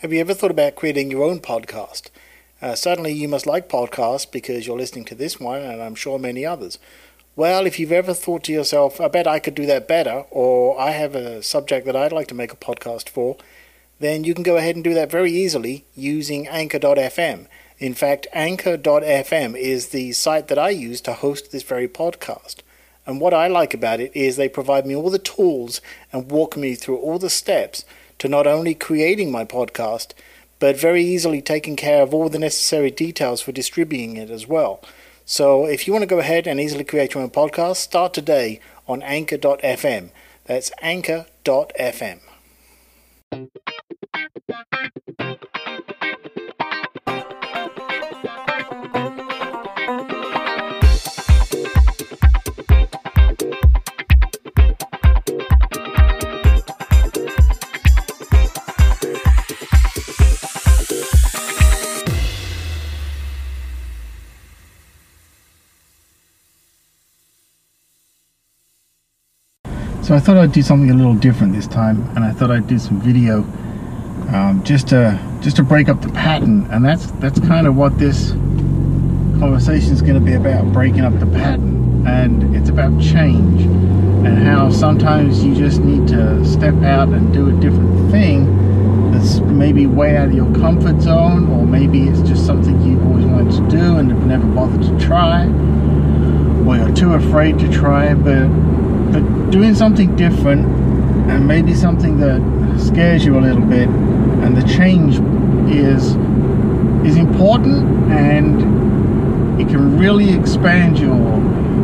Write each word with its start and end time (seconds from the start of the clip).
Have 0.00 0.12
you 0.12 0.20
ever 0.20 0.34
thought 0.34 0.50
about 0.50 0.76
creating 0.76 1.10
your 1.10 1.22
own 1.22 1.40
podcast? 1.40 2.10
Uh, 2.60 2.74
certainly, 2.74 3.14
you 3.14 3.28
must 3.28 3.46
like 3.46 3.66
podcasts 3.66 4.30
because 4.30 4.66
you're 4.66 4.76
listening 4.76 5.06
to 5.06 5.14
this 5.14 5.40
one, 5.40 5.62
and 5.62 5.82
I'm 5.82 5.94
sure 5.94 6.18
many 6.18 6.44
others. 6.44 6.78
Well, 7.34 7.64
if 7.64 7.80
you've 7.80 7.92
ever 7.92 8.12
thought 8.12 8.44
to 8.44 8.52
yourself, 8.52 9.00
I 9.00 9.08
bet 9.08 9.26
I 9.26 9.38
could 9.38 9.54
do 9.54 9.64
that 9.64 9.88
better, 9.88 10.24
or 10.30 10.78
I 10.78 10.90
have 10.90 11.14
a 11.14 11.42
subject 11.42 11.86
that 11.86 11.96
I'd 11.96 12.12
like 12.12 12.26
to 12.26 12.34
make 12.34 12.52
a 12.52 12.56
podcast 12.56 13.08
for, 13.08 13.38
then 13.98 14.22
you 14.22 14.34
can 14.34 14.42
go 14.42 14.58
ahead 14.58 14.74
and 14.74 14.84
do 14.84 14.92
that 14.92 15.10
very 15.10 15.32
easily 15.32 15.86
using 15.94 16.46
Anchor.fm. 16.46 17.46
In 17.78 17.94
fact, 17.94 18.26
Anchor.fm 18.34 19.56
is 19.56 19.88
the 19.88 20.12
site 20.12 20.48
that 20.48 20.58
I 20.58 20.68
use 20.68 21.00
to 21.00 21.14
host 21.14 21.52
this 21.52 21.62
very 21.62 21.88
podcast. 21.88 22.56
And 23.06 23.18
what 23.18 23.32
I 23.32 23.48
like 23.48 23.72
about 23.72 24.00
it 24.00 24.14
is 24.14 24.36
they 24.36 24.50
provide 24.50 24.84
me 24.84 24.94
all 24.94 25.08
the 25.08 25.18
tools 25.18 25.80
and 26.12 26.30
walk 26.30 26.54
me 26.54 26.74
through 26.74 26.98
all 26.98 27.18
the 27.18 27.30
steps 27.30 27.86
to 28.18 28.28
not 28.28 28.46
only 28.46 28.74
creating 28.74 29.30
my 29.30 29.44
podcast, 29.44 30.12
but 30.58 30.78
very 30.78 31.02
easily 31.04 31.42
taking 31.42 31.76
care 31.76 32.02
of 32.02 32.14
all 32.14 32.28
the 32.28 32.38
necessary 32.38 32.90
details 32.90 33.40
for 33.40 33.52
distributing 33.52 34.16
it 34.16 34.30
as 34.30 34.46
well. 34.46 34.82
So 35.24 35.66
if 35.66 35.86
you 35.86 35.92
want 35.92 36.02
to 36.02 36.06
go 36.06 36.20
ahead 36.20 36.46
and 36.46 36.60
easily 36.60 36.84
create 36.84 37.14
your 37.14 37.22
own 37.22 37.30
podcast, 37.30 37.76
start 37.76 38.14
today 38.14 38.60
on 38.86 39.02
anchor.fm. 39.02 40.10
That's 40.44 40.70
anchor.fm. 40.80 42.20
So 70.06 70.14
I 70.14 70.20
thought 70.20 70.36
I'd 70.36 70.52
do 70.52 70.62
something 70.62 70.88
a 70.88 70.94
little 70.94 71.16
different 71.16 71.52
this 71.52 71.66
time, 71.66 72.08
and 72.14 72.20
I 72.24 72.30
thought 72.30 72.52
I'd 72.52 72.68
do 72.68 72.78
some 72.78 73.00
video 73.00 73.38
um, 74.32 74.62
just 74.64 74.86
to 74.90 75.18
just 75.40 75.56
to 75.56 75.64
break 75.64 75.88
up 75.88 76.00
the 76.00 76.10
pattern, 76.10 76.68
and 76.70 76.84
that's 76.84 77.10
that's 77.18 77.40
kind 77.40 77.66
of 77.66 77.74
what 77.74 77.98
this 77.98 78.30
conversation 79.40 79.92
is 79.92 80.02
going 80.02 80.14
to 80.14 80.20
be 80.20 80.34
about: 80.34 80.72
breaking 80.72 81.00
up 81.00 81.18
the 81.18 81.26
pattern, 81.26 82.06
and 82.06 82.54
it's 82.54 82.68
about 82.68 83.02
change, 83.02 83.62
and 83.62 84.38
how 84.44 84.70
sometimes 84.70 85.42
you 85.42 85.56
just 85.56 85.80
need 85.80 86.06
to 86.06 86.44
step 86.44 86.76
out 86.84 87.08
and 87.08 87.34
do 87.34 87.48
a 87.48 87.60
different 87.60 88.12
thing 88.12 89.10
that's 89.10 89.40
maybe 89.40 89.88
way 89.88 90.16
out 90.16 90.28
of 90.28 90.34
your 90.34 90.54
comfort 90.54 91.00
zone, 91.00 91.50
or 91.50 91.66
maybe 91.66 92.04
it's 92.04 92.20
just 92.20 92.46
something 92.46 92.80
you've 92.82 93.04
always 93.06 93.26
wanted 93.26 93.50
to 93.50 93.76
do 93.76 93.96
and 93.96 94.12
have 94.12 94.24
never 94.24 94.46
bothered 94.54 94.82
to 94.82 95.04
try, 95.04 95.46
or 96.64 96.76
you're 96.76 96.94
too 96.94 97.14
afraid 97.14 97.58
to 97.58 97.68
try, 97.72 98.14
but 98.14 98.46
doing 99.56 99.74
something 99.74 100.14
different 100.16 100.66
and 101.30 101.48
maybe 101.48 101.72
something 101.72 102.18
that 102.18 102.38
scares 102.78 103.24
you 103.24 103.38
a 103.38 103.40
little 103.40 103.64
bit 103.64 103.88
and 103.88 104.54
the 104.54 104.68
change 104.68 105.14
is 105.74 106.14
is 107.08 107.16
important 107.16 107.82
and 108.12 108.60
it 109.58 109.66
can 109.66 109.98
really 109.98 110.34
expand 110.34 110.98
your 110.98 111.16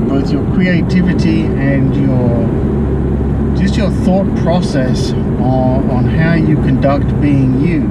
both 0.06 0.30
your 0.30 0.44
creativity 0.52 1.44
and 1.44 1.96
your 1.96 3.56
just 3.56 3.74
your 3.74 3.90
thought 4.04 4.26
process 4.42 5.12
on, 5.40 5.88
on 5.90 6.04
how 6.04 6.34
you 6.34 6.56
conduct 6.56 7.06
being 7.22 7.64
you. 7.64 7.84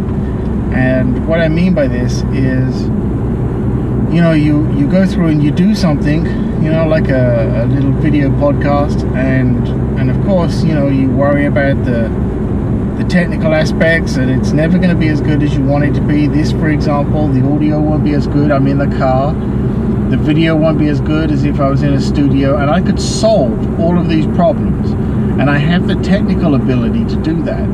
And 0.75 1.27
what 1.27 1.39
I 1.39 1.47
mean 1.47 1.73
by 1.73 1.87
this 1.87 2.21
is 2.33 2.83
you 4.13 4.21
know 4.21 4.33
you 4.33 4.71
you 4.77 4.87
go 4.87 5.07
through 5.07 5.29
and 5.29 5.41
you 5.41 5.49
do 5.49 5.73
something 5.73 6.50
you 6.61 6.69
know 6.69 6.87
like 6.87 7.09
a, 7.09 7.63
a, 7.63 7.65
little 7.65 7.91
video 7.91 8.29
podcast. 8.29 9.03
And 9.15 9.67
and 9.99 10.09
of 10.09 10.23
course 10.25 10.63
you 10.63 10.73
know 10.73 10.87
you 10.87 11.09
worry 11.09 11.45
about 11.45 11.83
the 11.85 12.09
the 12.97 13.09
technical 13.09 13.53
aspects 13.53 14.17
and 14.17 14.29
it's 14.29 14.51
never 14.51 14.77
going 14.77 14.89
to 14.89 14.95
be 14.95 15.07
as 15.07 15.21
good 15.21 15.41
as 15.41 15.55
you 15.55 15.63
want 15.63 15.85
it 15.85 15.93
to 15.93 16.01
be. 16.01 16.27
This 16.27 16.51
for 16.51 16.69
example 16.69 17.27
the 17.27 17.43
audio 17.45 17.79
won't 17.79 18.03
be 18.03 18.13
as 18.13 18.27
good. 18.27 18.51
I'm 18.51 18.67
in 18.67 18.77
the 18.77 18.97
car. 18.97 19.33
The 20.11 20.17
video 20.17 20.55
won't 20.55 20.77
be 20.77 20.89
as 20.89 20.99
good 20.99 21.31
as 21.31 21.45
if 21.45 21.61
i 21.61 21.69
was 21.69 21.83
in 21.83 21.93
a 21.93 22.01
studio 22.01 22.57
and 22.57 22.69
i 22.69 22.81
could 22.81 22.99
solve 22.99 23.79
all 23.79 23.97
of 23.97 24.09
these 24.09 24.27
problems. 24.27 24.91
And 25.39 25.49
i 25.49 25.57
have 25.57 25.87
the 25.87 25.95
technical 25.95 26.55
ability 26.55 27.05
to 27.05 27.15
do 27.15 27.41
that. 27.43 27.67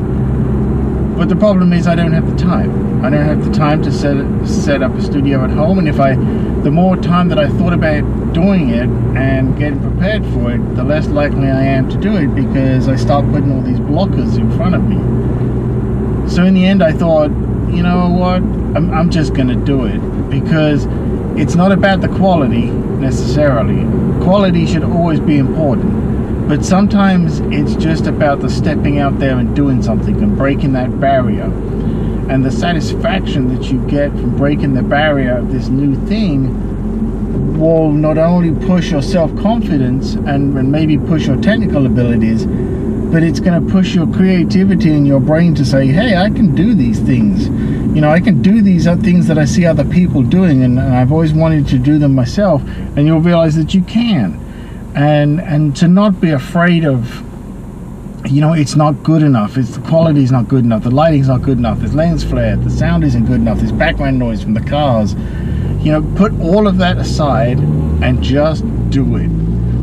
But 1.18 1.28
the 1.28 1.34
problem 1.34 1.72
is 1.72 1.88
I 1.88 1.96
don't 1.96 2.12
have 2.12 2.30
the 2.30 2.36
time. 2.36 3.04
I 3.04 3.10
don't 3.10 3.24
have 3.24 3.44
the 3.44 3.50
time 3.50 3.82
to 3.82 3.90
set 3.90 4.16
set 4.46 4.84
up 4.84 4.94
a 4.94 5.02
studio 5.02 5.42
at 5.44 5.50
home. 5.50 5.80
And 5.80 5.88
if 5.88 5.98
I, 5.98 6.12
the 6.62 6.70
more 6.70 6.96
time 6.96 7.28
that 7.28 7.38
I 7.38 7.48
thought 7.48 7.72
about 7.72 8.32
doing 8.32 8.70
it 8.70 8.88
and 9.16 9.56
getting 9.58 9.80
prepared 9.80 10.24
for 10.26 10.52
it, 10.52 10.58
the 10.76 10.84
less 10.84 11.06
likely 11.08 11.48
I 11.48 11.62
am 11.62 11.88
to 11.90 11.96
do 11.96 12.16
it 12.16 12.34
because 12.34 12.88
I 12.88 12.96
start 12.96 13.24
putting 13.30 13.52
all 13.52 13.62
these 13.62 13.80
blockers 13.80 14.38
in 14.38 14.50
front 14.56 14.74
of 14.74 14.84
me. 14.84 14.96
So 16.30 16.44
in 16.44 16.54
the 16.54 16.64
end, 16.64 16.82
I 16.82 16.92
thought, 16.92 17.30
you 17.70 17.82
know 17.82 18.10
what? 18.10 18.42
I'm, 18.76 18.92
I'm 18.92 19.10
just 19.10 19.34
going 19.34 19.48
to 19.48 19.56
do 19.56 19.84
it 19.84 19.98
because 20.30 20.86
it's 21.38 21.54
not 21.54 21.72
about 21.72 22.00
the 22.00 22.08
quality 22.08 22.66
necessarily. 22.66 23.84
Quality 24.22 24.66
should 24.66 24.84
always 24.84 25.20
be 25.20 25.38
important 25.38 26.08
but 26.48 26.64
sometimes 26.64 27.40
it's 27.52 27.76
just 27.76 28.06
about 28.06 28.40
the 28.40 28.48
stepping 28.48 28.98
out 28.98 29.18
there 29.18 29.36
and 29.36 29.54
doing 29.54 29.82
something 29.82 30.22
and 30.22 30.34
breaking 30.34 30.72
that 30.72 30.98
barrier. 30.98 31.50
And 32.28 32.44
the 32.44 32.50
satisfaction 32.50 33.54
that 33.54 33.70
you 33.70 33.80
get 33.86 34.10
from 34.10 34.36
breaking 34.36 34.74
the 34.74 34.82
barrier 34.82 35.36
of 35.36 35.50
this 35.50 35.68
new 35.68 35.94
thing 36.06 37.58
will 37.58 37.90
not 37.90 38.18
only 38.18 38.54
push 38.66 38.90
your 38.90 39.02
self 39.02 39.34
confidence 39.36 40.14
and, 40.14 40.56
and 40.56 40.70
maybe 40.70 40.98
push 40.98 41.26
your 41.26 41.40
technical 41.40 41.86
abilities, 41.86 42.46
but 42.46 43.22
it's 43.22 43.40
going 43.40 43.64
to 43.64 43.72
push 43.72 43.94
your 43.94 44.06
creativity 44.06 44.92
in 44.92 45.06
your 45.06 45.20
brain 45.20 45.54
to 45.54 45.64
say, 45.64 45.86
hey, 45.86 46.16
I 46.16 46.28
can 46.30 46.54
do 46.54 46.74
these 46.74 47.00
things. 47.00 47.46
You 47.94 48.02
know, 48.02 48.10
I 48.10 48.20
can 48.20 48.42
do 48.42 48.60
these 48.60 48.84
things 48.84 49.26
that 49.26 49.38
I 49.38 49.46
see 49.46 49.64
other 49.64 49.84
people 49.84 50.22
doing, 50.22 50.62
and, 50.62 50.78
and 50.78 50.94
I've 50.94 51.10
always 51.10 51.32
wanted 51.32 51.66
to 51.68 51.78
do 51.78 51.98
them 51.98 52.14
myself. 52.14 52.62
And 52.96 53.06
you'll 53.06 53.20
realize 53.20 53.56
that 53.56 53.74
you 53.74 53.82
can 53.82 54.44
and 54.94 55.40
and 55.40 55.76
to 55.76 55.86
not 55.86 56.20
be 56.20 56.30
afraid 56.30 56.84
of 56.84 57.24
you 58.26 58.40
know 58.40 58.52
it's 58.52 58.76
not 58.76 59.02
good 59.02 59.22
enough. 59.22 59.56
It's 59.56 59.76
the 59.76 59.80
quality 59.82 60.22
is 60.22 60.32
not 60.32 60.48
good 60.48 60.64
enough. 60.64 60.82
The 60.82 60.90
lighting's 60.90 61.28
not 61.28 61.42
good 61.42 61.58
enough. 61.58 61.78
There's 61.78 61.94
lens 61.94 62.24
flare. 62.24 62.56
The 62.56 62.70
sound 62.70 63.04
isn't 63.04 63.26
good 63.26 63.40
enough. 63.40 63.58
There's 63.58 63.72
background 63.72 64.18
noise 64.18 64.42
from 64.42 64.54
the 64.54 64.60
cars. 64.60 65.14
You 65.84 65.92
know 65.92 66.02
put 66.16 66.32
all 66.40 66.66
of 66.66 66.78
that 66.78 66.98
aside 66.98 67.58
and 67.58 68.22
just 68.22 68.64
do 68.90 69.16
it. 69.16 69.28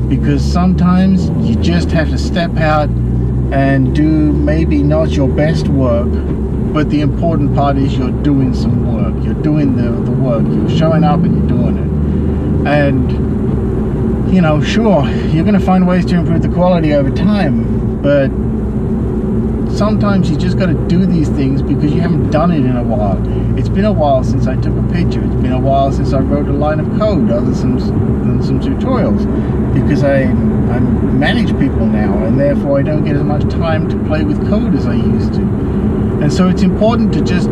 Because 0.09 0.43
sometimes 0.43 1.29
you 1.47 1.55
just 1.55 1.89
have 1.91 2.09
to 2.09 2.17
step 2.17 2.55
out 2.57 2.89
and 3.51 3.95
do 3.95 4.33
maybe 4.33 4.83
not 4.83 5.11
your 5.11 5.27
best 5.27 5.67
work 5.67 6.07
but 6.75 6.89
the 6.89 6.99
important 6.99 7.55
part 7.55 7.77
is 7.77 7.97
you're 7.97 8.11
doing 8.21 8.53
some 8.53 8.93
work. 8.93 9.23
You're 9.23 9.41
doing 9.41 9.77
the, 9.77 9.83
the 9.83 10.11
work. 10.11 10.43
You're 10.43 10.77
showing 10.77 11.05
up 11.05 11.21
and 11.21 11.37
you're 11.37 11.57
doing 11.57 11.77
it. 11.77 12.67
And 12.67 13.24
you 14.27 14.41
know, 14.41 14.61
sure, 14.61 15.07
you're 15.07 15.43
going 15.43 15.59
to 15.59 15.65
find 15.65 15.87
ways 15.87 16.05
to 16.07 16.15
improve 16.15 16.41
the 16.41 16.49
quality 16.49 16.93
over 16.93 17.11
time, 17.11 18.01
but 18.01 18.29
sometimes 19.75 20.29
you 20.29 20.37
just 20.37 20.57
got 20.57 20.67
to 20.67 20.87
do 20.87 21.05
these 21.05 21.29
things 21.29 21.61
because 21.61 21.91
you 21.93 22.01
haven't 22.01 22.31
done 22.31 22.51
it 22.51 22.65
in 22.65 22.75
a 22.75 22.83
while. 22.83 23.17
It's 23.57 23.69
been 23.69 23.85
a 23.85 23.91
while 23.91 24.23
since 24.23 24.47
I 24.47 24.55
took 24.55 24.75
a 24.75 24.93
picture. 24.93 25.23
It's 25.23 25.41
been 25.41 25.51
a 25.51 25.59
while 25.59 25.91
since 25.91 26.13
I 26.13 26.19
wrote 26.19 26.47
a 26.47 26.53
line 26.53 26.79
of 26.79 26.87
code 26.97 27.29
other 27.29 27.51
than 27.51 27.55
some, 27.55 27.77
than 27.77 28.43
some 28.43 28.59
tutorials 28.59 29.25
because 29.73 30.03
I, 30.03 30.23
I 30.23 30.79
manage 30.79 31.49
people 31.59 31.85
now 31.85 32.23
and 32.23 32.39
therefore 32.39 32.79
I 32.79 32.83
don't 32.83 33.03
get 33.03 33.15
as 33.15 33.23
much 33.23 33.43
time 33.51 33.89
to 33.89 33.97
play 34.07 34.23
with 34.23 34.47
code 34.49 34.75
as 34.75 34.85
I 34.85 34.95
used 34.95 35.33
to. 35.33 35.41
And 35.41 36.31
so 36.31 36.47
it's 36.47 36.63
important 36.63 37.13
to 37.13 37.21
just 37.21 37.47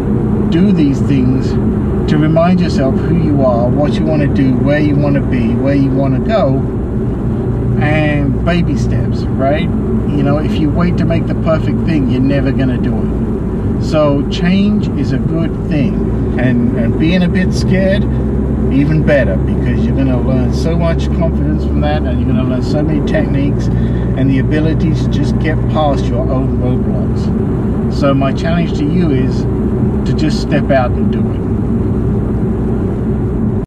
do 0.49 0.71
these 0.71 1.01
things 1.01 1.51
to 2.07 2.17
remind 2.17 2.59
yourself 2.59 2.95
who 2.95 3.23
you 3.23 3.43
are, 3.43 3.69
what 3.69 3.93
you 3.93 4.03
want 4.05 4.21
to 4.21 4.27
do, 4.27 4.53
where 4.57 4.79
you 4.79 4.95
want 4.95 5.15
to 5.15 5.21
be, 5.21 5.53
where 5.53 5.75
you 5.75 5.89
want 5.89 6.15
to 6.15 6.21
go, 6.27 6.57
and 7.81 8.45
baby 8.45 8.77
steps, 8.77 9.21
right? 9.21 9.63
You 9.63 10.23
know, 10.23 10.37
if 10.37 10.55
you 10.55 10.69
wait 10.69 10.97
to 10.97 11.05
make 11.05 11.27
the 11.27 11.35
perfect 11.35 11.79
thing, 11.85 12.09
you're 12.09 12.21
never 12.21 12.51
going 12.51 12.69
to 12.69 12.77
do 12.77 12.95
it. 12.97 13.83
So 13.83 14.27
change 14.29 14.87
is 14.99 15.11
a 15.11 15.17
good 15.17 15.51
thing, 15.69 16.39
and, 16.39 16.77
and 16.77 16.99
being 16.99 17.23
a 17.23 17.29
bit 17.29 17.53
scared, 17.53 18.03
even 18.73 19.03
better, 19.05 19.35
because 19.35 19.85
you're 19.85 19.95
going 19.95 20.07
to 20.07 20.17
learn 20.17 20.53
so 20.53 20.75
much 20.77 21.07
confidence 21.17 21.63
from 21.63 21.81
that, 21.81 22.03
and 22.03 22.19
you're 22.19 22.31
going 22.31 22.43
to 22.43 22.49
learn 22.49 22.63
so 22.63 22.81
many 22.81 23.05
techniques, 23.11 23.65
and 23.67 24.29
the 24.29 24.39
ability 24.39 24.93
to 24.93 25.09
just 25.09 25.37
get 25.39 25.57
past 25.69 26.05
your 26.05 26.29
own 26.29 26.57
roadblocks. 26.59 27.93
So 27.93 28.13
my 28.13 28.33
challenge 28.33 28.77
to 28.77 28.85
you 28.85 29.11
is 29.11 29.41
to 30.09 30.15
just 30.15 30.41
step 30.41 30.69
out 30.71 30.91
and 30.91 31.11
do 31.11 31.19
it. 31.19 31.43